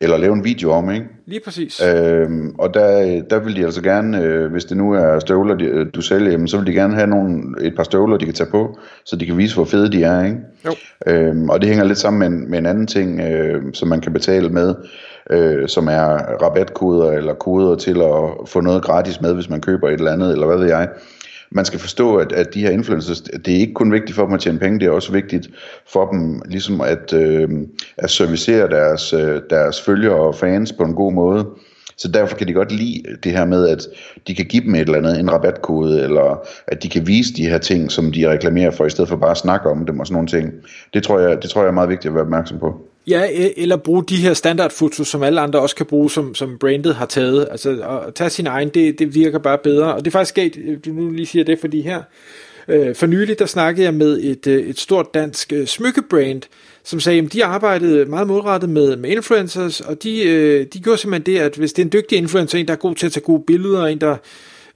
eller 0.00 0.16
lave 0.16 0.32
en 0.32 0.44
video 0.44 0.70
om, 0.70 0.90
ikke? 0.90 1.06
Lige 1.26 1.40
præcis. 1.44 1.82
Øhm, 1.84 2.54
og 2.58 2.74
der, 2.74 3.22
der 3.30 3.38
vil 3.38 3.56
de 3.56 3.64
altså 3.64 3.82
gerne, 3.82 4.22
øh, 4.22 4.50
hvis 4.50 4.64
det 4.64 4.76
nu 4.76 4.92
er 4.92 5.18
støvler, 5.18 5.54
de, 5.54 5.64
øh, 5.64 5.86
du 5.94 6.00
sælger, 6.00 6.30
jamen, 6.30 6.48
så 6.48 6.56
vil 6.56 6.66
de 6.66 6.72
gerne 6.72 6.94
have 6.94 7.06
nogle, 7.06 7.42
et 7.60 7.76
par 7.76 7.82
støvler, 7.82 8.16
de 8.16 8.24
kan 8.24 8.34
tage 8.34 8.50
på, 8.50 8.78
så 9.04 9.16
de 9.16 9.26
kan 9.26 9.36
vise, 9.36 9.54
hvor 9.54 9.64
fede 9.64 9.92
de 9.92 10.02
er, 10.02 10.24
ikke? 10.24 10.36
Jo. 10.66 10.74
Øhm, 11.06 11.50
og 11.50 11.60
det 11.60 11.68
hænger 11.68 11.84
lidt 11.84 11.98
sammen 11.98 12.18
med 12.18 12.26
en, 12.26 12.50
med 12.50 12.58
en 12.58 12.66
anden 12.66 12.86
ting, 12.86 13.20
øh, 13.20 13.62
som 13.72 13.88
man 13.88 14.00
kan 14.00 14.12
betale 14.12 14.48
med, 14.48 14.74
øh, 15.30 15.68
som 15.68 15.88
er 15.88 16.42
rabatkoder 16.42 17.12
eller 17.12 17.34
koder 17.34 17.74
til 17.74 18.00
at 18.02 18.48
få 18.48 18.60
noget 18.60 18.82
gratis 18.82 19.20
med, 19.20 19.34
hvis 19.34 19.50
man 19.50 19.60
køber 19.60 19.88
et 19.88 19.94
eller 19.94 20.12
andet, 20.12 20.32
eller 20.32 20.46
hvad 20.46 20.58
ved 20.58 20.66
jeg 20.66 20.88
man 21.50 21.64
skal 21.64 21.80
forstå, 21.80 22.16
at, 22.16 22.32
at 22.32 22.54
de 22.54 22.60
her 22.60 22.70
influencers, 22.70 23.20
det 23.20 23.48
er 23.48 23.58
ikke 23.58 23.74
kun 23.74 23.92
vigtigt 23.92 24.16
for 24.16 24.24
dem 24.24 24.34
at 24.34 24.40
tjene 24.40 24.58
penge, 24.58 24.80
det 24.80 24.86
er 24.86 24.90
også 24.90 25.12
vigtigt 25.12 25.48
for 25.92 26.10
dem 26.10 26.42
ligesom 26.46 26.80
at, 26.80 27.12
øh, 27.12 27.48
at 27.96 28.10
servicere 28.10 28.68
deres, 28.68 29.12
øh, 29.12 29.40
deres 29.50 29.82
følgere 29.82 30.16
og 30.16 30.34
fans 30.34 30.72
på 30.72 30.82
en 30.82 30.94
god 30.94 31.12
måde. 31.12 31.46
Så 31.96 32.08
derfor 32.08 32.36
kan 32.36 32.48
de 32.48 32.52
godt 32.52 32.72
lide 32.72 33.02
det 33.24 33.32
her 33.32 33.44
med, 33.44 33.68
at 33.68 33.86
de 34.26 34.34
kan 34.34 34.44
give 34.44 34.62
dem 34.62 34.74
et 34.74 34.80
eller 34.80 34.98
andet, 34.98 35.20
en 35.20 35.32
rabatkode, 35.32 36.02
eller 36.02 36.46
at 36.66 36.82
de 36.82 36.88
kan 36.88 37.06
vise 37.06 37.34
de 37.34 37.48
her 37.48 37.58
ting, 37.58 37.92
som 37.92 38.12
de 38.12 38.30
reklamerer 38.30 38.70
for, 38.70 38.84
i 38.84 38.90
stedet 38.90 39.08
for 39.08 39.16
bare 39.16 39.30
at 39.30 39.36
snakke 39.36 39.70
om 39.70 39.86
dem 39.86 40.00
og 40.00 40.06
sådan 40.06 40.14
nogle 40.14 40.28
ting. 40.28 40.52
Det 40.94 41.02
tror 41.02 41.18
jeg, 41.18 41.42
det 41.42 41.50
tror 41.50 41.60
jeg 41.60 41.68
er 41.68 41.72
meget 41.72 41.88
vigtigt 41.88 42.10
at 42.10 42.14
være 42.14 42.24
opmærksom 42.24 42.58
på. 42.58 42.87
Ja, 43.08 43.26
e- 43.26 43.62
eller 43.62 43.76
bruge 43.76 44.04
de 44.04 44.16
her 44.16 44.34
standardfotos, 44.34 45.08
som 45.08 45.22
alle 45.22 45.40
andre 45.40 45.60
også 45.60 45.76
kan 45.76 45.86
bruge, 45.86 46.10
som, 46.10 46.34
som 46.34 46.58
brandet 46.58 46.94
har 46.94 47.06
taget. 47.06 47.48
Altså 47.50 47.70
at 47.70 48.14
tage 48.14 48.30
sin 48.30 48.46
egen, 48.46 48.68
det, 48.68 48.98
det 48.98 49.14
virker 49.14 49.38
bare 49.38 49.58
bedre. 49.58 49.94
Og 49.94 49.98
det 49.98 50.06
er 50.06 50.10
faktisk 50.10 50.28
sket, 50.28 50.80
du 50.84 50.90
nu 50.90 51.10
lige 51.10 51.26
siger 51.26 51.44
det, 51.44 51.60
fordi 51.60 51.80
her, 51.80 52.02
Øh, 52.68 52.94
for 52.94 53.06
nylig 53.06 53.38
der 53.38 53.46
snakkede 53.46 53.84
jeg 53.84 53.94
med 53.94 54.20
et, 54.22 54.46
øh, 54.46 54.66
et 54.66 54.80
stort 54.80 55.14
dansk 55.14 55.52
øh, 55.52 55.66
smykkebrand, 55.66 56.42
som 56.84 57.00
sagde, 57.00 57.22
at 57.22 57.32
de 57.32 57.44
arbejdede 57.44 58.04
meget 58.04 58.26
målrettet 58.26 58.70
med, 58.70 58.96
med 58.96 59.10
influencers, 59.10 59.80
og 59.80 60.02
de, 60.02 60.22
øh, 60.22 60.66
de 60.72 60.80
gjorde 60.80 60.98
simpelthen 60.98 61.34
det, 61.34 61.40
at 61.40 61.54
hvis 61.56 61.72
det 61.72 61.82
er 61.82 61.86
en 61.86 61.92
dygtig 61.92 62.18
influencer, 62.18 62.58
en 62.58 62.66
der 62.66 62.72
er 62.72 62.76
god 62.76 62.94
til 62.94 63.06
at 63.06 63.12
tage 63.12 63.24
gode 63.24 63.42
billeder, 63.46 63.86
en 63.86 64.00
der 64.00 64.16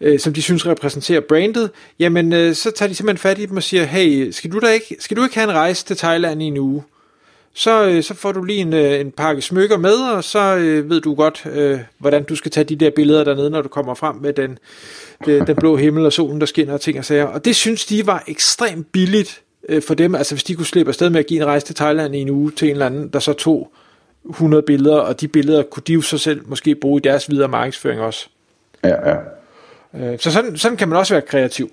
øh, 0.01 0.19
som 0.19 0.33
de 0.33 0.43
synes 0.43 0.67
repræsenterer 0.67 1.21
brandet, 1.21 1.71
jamen 1.99 2.33
øh, 2.33 2.55
så 2.55 2.71
tager 2.71 2.89
de 2.89 2.95
simpelthen 2.95 3.19
fat 3.19 3.39
i 3.39 3.47
dem 3.47 3.57
og 3.57 3.63
siger, 3.63 3.85
hey, 3.85 4.31
skal 4.31 4.53
du, 4.53 4.59
da 4.59 4.69
ikke, 4.69 4.97
skal 4.99 5.17
du 5.17 5.23
ikke 5.23 5.35
have 5.35 5.51
en 5.51 5.57
rejse 5.57 5.85
til 5.85 5.97
Thailand 5.97 6.43
i 6.43 6.45
en 6.45 6.59
uge? 6.59 6.83
Så, 7.55 7.89
øh, 7.89 8.03
så 8.03 8.15
får 8.15 8.33
du 8.33 8.45
lige 8.45 8.61
en, 8.61 8.73
øh, 8.73 9.01
en 9.01 9.11
pakke 9.11 9.43
smykker 9.43 9.77
med, 9.77 9.95
og 9.95 10.25
så 10.25 10.57
øh, 10.57 10.91
ved 10.91 11.01
du 11.01 11.15
godt, 11.15 11.47
øh, 11.53 11.81
hvordan 11.99 12.25
du 12.25 12.37
skal 12.37 12.51
tage 12.51 12.65
de 12.65 12.77
der 12.77 12.91
billeder 12.91 13.25
dernede, 13.25 13.51
når 13.51 13.63
du 13.63 13.69
kommer 13.69 13.95
frem 13.95 14.17
med 14.17 14.33
den, 14.33 14.59
den, 15.25 15.47
den 15.47 15.57
blå 15.57 15.77
himmel 15.77 16.07
og 16.07 16.13
solen, 16.13 16.41
der 16.41 16.47
skinner 16.47 16.75
og 16.75 16.81
ting 16.81 16.99
og 16.99 17.05
sager. 17.05 17.25
Og 17.25 17.45
det 17.45 17.57
synes 17.57 17.87
de 17.87 18.07
var 18.07 18.25
ekstremt 18.27 18.93
billigt 18.93 19.43
øh, 19.69 19.83
for 19.83 19.95
dem, 19.95 20.15
altså 20.15 20.35
hvis 20.35 20.45
de 20.45 20.55
kunne 20.55 20.67
slippe 20.67 20.91
afsted 20.91 21.11
med 21.11 21.21
at 21.21 21.27
give 21.27 21.41
en 21.41 21.47
rejse 21.47 21.67
til 21.67 21.75
Thailand 21.75 22.15
i 22.15 22.19
en 22.19 22.31
uge 22.31 22.51
til 22.51 22.69
en 22.69 22.73
eller 22.73 22.87
anden, 22.87 23.09
der 23.09 23.19
så 23.19 23.33
tog 23.33 23.73
100 24.31 24.63
billeder, 24.63 24.97
og 24.97 25.21
de 25.21 25.29
billeder 25.29 25.63
kunne 25.63 25.83
de 25.87 25.93
jo 25.93 26.01
så 26.01 26.19
selv 26.19 26.41
måske 26.47 26.75
bruge 26.75 26.99
i 26.99 27.03
deres 27.03 27.31
videre 27.31 27.49
markedsføring 27.49 28.01
også. 28.01 28.29
Ja, 28.85 29.11
ja. 29.11 29.17
Øh, 29.95 30.19
så 30.19 30.33
sådan, 30.33 30.57
sådan 30.57 30.77
kan 30.77 30.89
man 30.89 30.99
også 30.99 31.15
være 31.15 31.23
kreativ. 31.23 31.71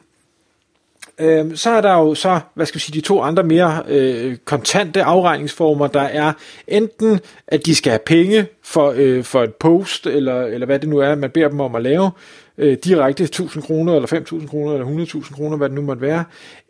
Øh, 1.19 1.55
så 1.55 1.69
er 1.69 1.81
der 1.81 1.93
jo 1.93 2.15
så, 2.15 2.39
hvad 2.53 2.65
skal 2.65 2.75
vi 2.75 2.79
sige, 2.79 3.01
de 3.01 3.05
to 3.05 3.21
andre 3.21 3.43
mere 3.43 3.83
øh, 3.87 4.37
kontante 4.45 5.03
afregningsformer. 5.03 5.87
Der 5.87 6.01
er 6.01 6.33
enten, 6.67 7.19
at 7.47 7.65
de 7.65 7.75
skal 7.75 7.89
have 7.89 7.99
penge 8.05 8.45
for, 8.63 8.93
øh, 8.95 9.23
for 9.23 9.43
et 9.43 9.55
post, 9.55 10.07
eller, 10.07 10.41
eller 10.41 10.65
hvad 10.65 10.79
det 10.79 10.89
nu 10.89 10.97
er, 10.97 11.15
man 11.15 11.29
beder 11.29 11.49
dem 11.49 11.59
om 11.59 11.75
at 11.75 11.81
lave, 11.81 12.11
øh, 12.57 12.77
direkte 12.83 13.23
1000 13.23 13.63
kroner, 13.63 13.95
eller 13.95 14.07
5000 14.07 14.49
kroner, 14.49 14.73
eller 14.73 15.05
100.000 15.05 15.35
kroner, 15.35 15.57
hvad 15.57 15.69
det 15.69 15.75
nu 15.75 15.81
måtte 15.81 16.01
være, 16.01 16.23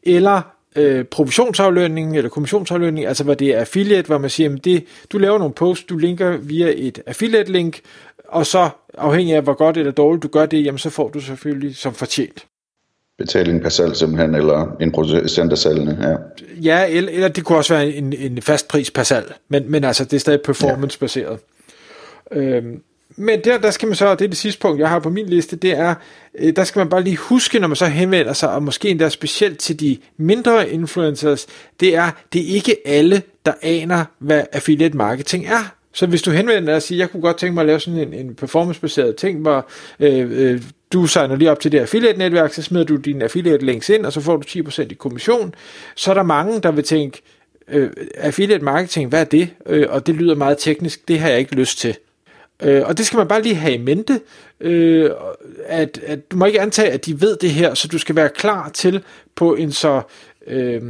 eller 0.03 0.41
øh, 0.75 1.06
provisionsaflønning 1.06 2.18
eller 2.18 2.29
kommissionsaflønning, 2.29 3.08
altså 3.08 3.24
hvor 3.24 3.34
det 3.34 3.48
er 3.48 3.60
affiliate, 3.60 4.08
hvor 4.08 4.18
man 4.18 4.29
siger, 4.29 4.53
at 4.53 4.65
det, 4.65 4.86
du 5.12 5.18
laver 5.18 5.38
nogle 5.38 5.53
posts, 5.53 5.86
du 5.86 5.98
linker 5.98 6.38
via 6.38 6.74
et 6.75 7.01
affiliate 7.06 7.51
link, 7.51 7.79
og 8.27 8.46
så 8.46 8.70
afhængig 8.98 9.36
af 9.36 9.41
hvor 9.41 9.53
godt 9.53 9.77
eller 9.77 9.91
dårligt 9.91 10.24
du 10.24 10.27
gør 10.27 10.46
det, 10.46 10.65
jamen 10.65 10.77
så 10.77 10.89
får 10.89 11.10
du 11.10 11.20
selvfølgelig 11.20 11.75
som 11.75 11.94
fortjent. 11.94 12.49
Betaling 13.20 13.62
per 13.62 13.70
salg 13.70 13.96
simpelthen, 13.96 14.36
eller 14.36 14.76
en 14.82 14.92
procent 14.92 15.52
af 15.52 15.58
salgene, 15.58 15.98
ja. 16.02 16.16
Ja, 16.62 16.86
eller, 16.90 17.12
eller 17.12 17.28
det 17.28 17.44
kunne 17.44 17.58
også 17.58 17.74
være 17.74 17.90
en, 17.90 18.14
en 18.14 18.42
fast 18.42 18.68
pris 18.68 18.92
per 18.92 19.04
salg, 19.04 19.34
men, 19.50 19.72
men 19.72 19.84
altså 19.84 20.04
det 20.04 20.14
er 20.14 20.20
stadig 20.20 20.42
performance-baseret. 20.42 21.40
Ja. 22.32 22.38
Øhm, 22.38 22.82
men 23.16 23.40
der, 23.44 23.58
der 23.58 23.72
skal 23.72 23.88
man 23.88 23.96
så, 23.96 24.16
det 24.16 24.26
er 24.26 24.30
det 24.30 24.38
sidste 24.38 24.62
punkt, 24.62 24.80
jeg 24.80 24.90
har 24.90 25.00
på 25.00 25.10
min 25.10 25.26
liste, 25.26 25.56
det 25.56 25.72
er, 25.72 25.96
øh, 26.40 26.56
der 26.56 26.64
skal 26.64 26.80
man 26.80 26.90
bare 26.90 27.04
lige 27.04 27.18
huske, 27.18 27.60
når 27.60 27.68
man 27.68 27.76
så 27.76 27.86
henvender 27.86 28.34
sig, 28.34 28.50
og 28.50 28.64
måske 28.64 28.90
endda 28.90 29.10
specielt 29.10 29.60
til 29.60 29.80
de 29.80 29.98
mindre 30.18 30.70
influencers, 30.70 31.48
det 31.80 31.96
er, 31.96 32.12
det 32.34 32.42
er 32.42 32.56
ikke 32.56 32.76
alle, 32.86 33.22
der 33.46 33.54
aner, 33.62 34.06
hvad 34.20 34.44
affiliate 34.52 34.98
marketing 34.98 35.46
er. 35.46 35.76
Så 35.93 36.05
hvis 36.05 36.22
du 36.22 36.31
henvender 36.31 36.65
dig 36.65 36.75
og 36.75 36.81
siger, 36.81 37.00
jeg 37.00 37.10
kunne 37.10 37.22
godt 37.22 37.38
tænke 37.38 37.53
mig 37.53 37.62
at 37.62 37.67
lave 37.67 37.79
sådan 37.79 38.00
en, 38.00 38.13
en 38.13 38.36
performance-baseret 38.36 39.15
ting, 39.15 39.41
hvor 39.41 39.67
øh, 40.00 40.51
øh, 40.51 40.62
du 40.93 41.08
signer 41.08 41.36
lige 41.36 41.51
op 41.51 41.60
til 41.60 41.72
det 41.72 41.79
affiliate-netværk, 41.79 42.53
så 42.53 42.62
smider 42.62 42.86
du 42.86 42.96
dine 42.96 43.25
affiliate-links 43.25 43.89
ind, 43.89 44.05
og 44.05 44.13
så 44.13 44.22
får 44.22 44.38
du 44.38 44.43
10% 44.69 44.81
i 44.81 44.93
kommission, 44.93 45.55
så 45.96 46.12
er 46.12 46.15
der 46.15 46.24
mange, 46.24 46.62
der 46.62 46.72
vil 46.72 46.84
tænke, 46.84 47.22
øh, 47.67 47.89
affiliate 48.17 48.65
marketing, 48.65 49.10
hvad 49.10 49.22
er 49.22 49.25
det? 49.25 49.50
Øh, 49.65 49.88
og 49.89 50.08
det 50.08 50.15
lyder 50.15 50.36
meget 50.36 50.58
teknisk, 50.58 51.08
det 51.08 51.19
har 51.19 51.29
jeg 51.29 51.39
ikke 51.39 51.55
lyst 51.55 51.79
til. 51.79 51.98
Øh, 52.63 52.81
og 52.86 52.98
det 52.98 53.05
skal 53.05 53.17
man 53.17 53.27
bare 53.27 53.41
lige 53.41 53.55
have 53.55 53.74
i 53.74 53.77
mente, 53.77 54.19
øh, 54.60 55.12
at, 55.65 56.00
at 56.05 56.31
du 56.31 56.38
må 56.38 56.46
ikke 56.46 56.62
antage, 56.62 56.91
at 56.91 57.05
de 57.05 57.22
ved 57.22 57.38
det 57.41 57.51
her, 57.51 57.74
så 57.74 57.88
du 57.88 57.98
skal 57.98 58.15
være 58.15 58.29
klar 58.29 58.69
til 58.69 59.03
på 59.36 59.55
en 59.55 59.72
så 59.72 60.01
øh, 60.48 60.81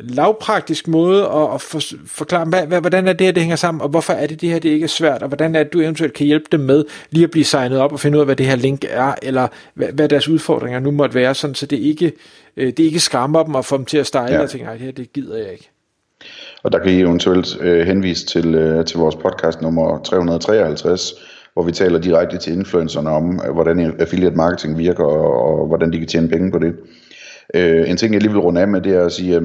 lavpraktisk 0.00 0.88
måde 0.88 1.22
at, 1.22 1.54
at 1.54 1.60
for, 1.60 1.80
forklare, 2.06 2.44
hvad, 2.44 2.66
hvad, 2.66 2.80
hvordan 2.80 3.08
er 3.08 3.12
det 3.12 3.26
her, 3.26 3.32
det 3.32 3.42
hænger 3.42 3.56
sammen, 3.56 3.80
og 3.80 3.88
hvorfor 3.88 4.12
er 4.12 4.26
det 4.26 4.40
det 4.40 4.48
her, 4.48 4.58
det 4.58 4.68
ikke 4.68 4.84
er 4.84 4.88
svært, 4.88 5.22
og 5.22 5.28
hvordan 5.28 5.54
er 5.54 5.62
det, 5.62 5.72
du 5.72 5.80
eventuelt 5.80 6.12
kan 6.12 6.26
hjælpe 6.26 6.46
dem 6.52 6.60
med 6.60 6.84
lige 7.10 7.24
at 7.24 7.30
blive 7.30 7.44
signet 7.44 7.78
op 7.78 7.92
og 7.92 8.00
finde 8.00 8.18
ud 8.18 8.20
af, 8.20 8.26
hvad 8.26 8.36
det 8.36 8.46
her 8.46 8.56
link 8.56 8.84
er, 8.90 9.14
eller 9.22 9.48
hvad, 9.74 9.88
hvad 9.88 10.08
deres 10.08 10.28
udfordringer 10.28 10.80
nu 10.80 10.90
måtte 10.90 11.14
være, 11.14 11.34
sådan 11.34 11.54
så 11.54 11.66
det 11.66 11.76
ikke, 11.76 12.12
øh, 12.56 12.66
det 12.66 12.78
ikke 12.78 13.00
skræmmer 13.00 13.42
dem 13.42 13.54
og 13.54 13.64
får 13.64 13.76
dem 13.76 13.86
til 13.86 13.98
at 13.98 14.06
stejle 14.06 14.34
ja. 14.34 14.42
og 14.42 14.50
tænke, 14.50 14.64
nej, 14.64 14.74
det 14.74 14.82
her, 14.82 14.92
det 14.92 15.12
gider 15.12 15.36
jeg 15.36 15.52
ikke. 15.52 15.70
Og 16.62 16.72
der 16.72 16.78
kan 16.78 16.92
I 16.92 17.00
eventuelt 17.00 17.60
øh, 17.60 17.86
henvise 17.86 18.26
til, 18.26 18.54
øh, 18.54 18.84
til 18.84 18.98
vores 18.98 19.16
podcast 19.16 19.62
nummer 19.62 20.02
353, 20.02 21.12
hvor 21.52 21.62
vi 21.62 21.72
taler 21.72 21.98
direkte 21.98 22.38
til 22.38 22.52
influencerne 22.52 23.10
om, 23.10 23.40
øh, 23.46 23.52
hvordan 23.54 23.94
affiliate 23.98 24.36
marketing 24.36 24.78
virker, 24.78 25.04
og, 25.04 25.60
og 25.60 25.66
hvordan 25.66 25.92
de 25.92 25.98
kan 25.98 26.08
tjene 26.08 26.28
penge 26.28 26.50
på 26.50 26.58
det. 26.58 26.74
Øh, 27.54 27.90
en 27.90 27.96
ting, 27.96 28.14
jeg 28.14 28.22
lige 28.22 28.32
vil 28.32 28.40
runde 28.40 28.60
af 28.60 28.68
med, 28.68 28.80
det 28.80 28.96
er 28.96 29.04
at 29.04 29.12
sige, 29.12 29.36
øh, 29.36 29.42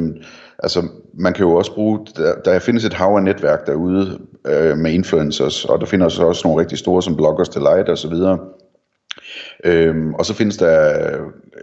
altså, 0.60 0.88
man 1.14 1.34
kan 1.34 1.46
jo 1.46 1.56
også 1.56 1.74
bruge, 1.74 2.00
der, 2.18 2.36
der 2.46 2.60
findes 2.60 2.86
et 2.86 2.94
hav 2.94 3.16
af 3.16 3.24
netværk 3.24 3.68
derude 3.68 4.20
øh, 4.48 4.78
med 4.78 4.92
influencers, 4.92 5.66
og 5.66 5.80
der 5.80 5.86
findes 5.86 6.20
også 6.20 6.48
nogle 6.48 6.62
rigtig 6.62 6.78
store 6.78 7.04
som 7.04 7.16
Bloggers 7.16 7.50
Delight 7.50 7.90
og 7.90 7.98
så 7.98 8.10
videre. 8.10 8.40
Øhm, 9.66 10.14
og 10.14 10.26
så 10.26 10.34
findes 10.34 10.58
der 10.58 10.94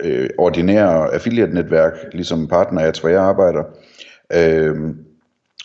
øh, 0.01 0.29
ordinære 0.39 1.15
affiliate-netværk, 1.15 1.93
ligesom 2.13 2.49
partner 2.49 3.01
hvor 3.01 3.09
jeg 3.09 3.23
arbejder. 3.23 3.63
Øhm, 4.33 5.04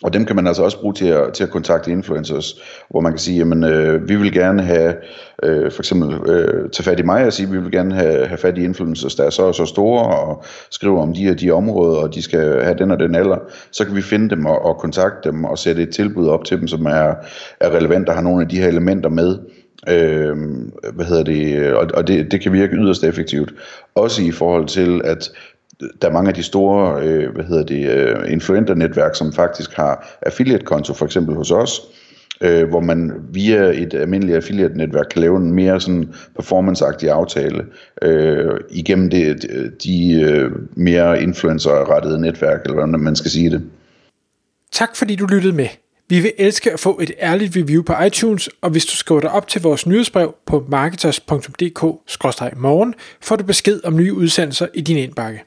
og 0.02 0.12
dem 0.12 0.24
kan 0.24 0.36
man 0.36 0.46
altså 0.46 0.62
også 0.62 0.80
bruge 0.80 0.94
til 0.94 1.06
at, 1.06 1.32
til 1.32 1.44
at 1.44 1.50
kontakte 1.50 1.90
influencers, 1.90 2.54
hvor 2.90 3.00
man 3.00 3.12
kan 3.12 3.18
sige, 3.18 3.38
jamen 3.38 3.64
øh, 3.64 4.08
vi 4.08 4.16
vil 4.16 4.32
gerne 4.32 4.62
have, 4.62 4.94
øh, 5.42 5.72
for 5.72 5.80
eksempel 5.80 6.30
øh, 6.30 6.70
tage 6.70 6.84
fat 6.84 7.00
i 7.00 7.02
mig 7.02 7.26
og 7.26 7.32
sige, 7.32 7.50
vi 7.50 7.58
vil 7.58 7.72
gerne 7.72 7.94
have, 7.94 8.26
have 8.26 8.38
fat 8.38 8.58
i 8.58 8.64
influencers, 8.64 9.14
der 9.14 9.24
er 9.24 9.30
så 9.30 9.42
og 9.42 9.54
så 9.54 9.66
store, 9.66 10.16
og 10.16 10.44
skriver 10.70 11.02
om 11.02 11.14
de 11.14 11.24
her 11.24 11.34
de 11.34 11.50
områder, 11.50 12.00
og 12.00 12.14
de 12.14 12.22
skal 12.22 12.62
have 12.62 12.78
den 12.78 12.90
og 12.90 12.98
den 12.98 13.14
alder. 13.14 13.38
Så 13.72 13.84
kan 13.84 13.96
vi 13.96 14.02
finde 14.02 14.30
dem 14.30 14.46
og, 14.46 14.64
og 14.64 14.76
kontakte 14.78 15.28
dem 15.28 15.44
og 15.44 15.58
sætte 15.58 15.82
et 15.82 15.94
tilbud 15.94 16.28
op 16.28 16.44
til 16.44 16.60
dem, 16.60 16.68
som 16.68 16.86
er, 16.86 17.14
er 17.60 17.70
relevant 17.70 18.08
og 18.08 18.14
har 18.14 18.22
nogle 18.22 18.42
af 18.42 18.48
de 18.48 18.58
her 18.58 18.68
elementer 18.68 19.10
med. 19.10 19.38
Øh, 19.88 20.36
hvad 20.94 21.06
hedder 21.06 21.24
det, 21.24 21.72
og, 21.72 21.86
og 21.94 22.08
det, 22.08 22.30
det 22.32 22.40
kan 22.40 22.52
virke 22.52 22.76
yderst 22.76 23.04
effektivt. 23.04 23.54
Også 23.94 24.22
i 24.22 24.30
forhold 24.30 24.66
til, 24.66 25.00
at 25.04 25.30
der 26.02 26.08
er 26.08 26.12
mange 26.12 26.28
af 26.28 26.34
de 26.34 26.42
store 26.42 27.02
øh, 27.02 27.34
hvad 27.34 27.44
hedder 27.44 27.64
det, 27.64 27.90
øh, 27.90 28.32
influencer-netværk, 28.32 29.14
som 29.14 29.32
faktisk 29.32 29.76
har 29.76 30.18
affiliate-konto, 30.22 30.94
for 30.94 31.04
eksempel 31.04 31.34
hos 31.34 31.50
os, 31.50 31.80
øh, 32.40 32.68
hvor 32.68 32.80
man 32.80 33.12
via 33.32 33.62
et 33.62 33.94
almindeligt 33.94 34.36
affiliate-netværk 34.36 35.06
kan 35.10 35.20
lave 35.20 35.36
en 35.36 35.52
mere 35.52 35.80
sådan 35.80 36.14
performance-agtig 36.36 37.10
aftale 37.10 37.64
øh, 38.02 38.60
igennem 38.70 39.10
det, 39.10 39.46
de 39.84 40.20
øh, 40.20 40.50
mere 40.76 41.22
influencer-rettede 41.22 42.20
netværk, 42.20 42.60
eller 42.64 42.74
hvordan 42.74 43.00
man 43.00 43.16
skal 43.16 43.30
sige 43.30 43.50
det. 43.50 43.62
Tak 44.72 44.96
fordi 44.96 45.16
du 45.16 45.26
lyttede 45.26 45.52
med. 45.52 45.66
Vi 46.08 46.20
vil 46.20 46.32
elske 46.38 46.72
at 46.72 46.80
få 46.80 47.00
et 47.02 47.10
ærligt 47.20 47.56
review 47.56 47.82
på 47.82 47.92
iTunes, 48.06 48.48
og 48.60 48.70
hvis 48.70 48.86
du 48.86 48.96
skriver 48.96 49.20
dig 49.20 49.30
op 49.30 49.48
til 49.48 49.62
vores 49.62 49.86
nyhedsbrev 49.86 50.34
på 50.46 50.64
marketers.dk-morgen, 50.68 52.94
får 53.20 53.36
du 53.36 53.44
besked 53.44 53.80
om 53.84 53.96
nye 53.96 54.14
udsendelser 54.14 54.66
i 54.74 54.80
din 54.80 54.96
indbakke. 54.96 55.44